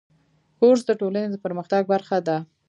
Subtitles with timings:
[0.59, 2.37] کورس د ټولنې د پرمختګ برخه ده.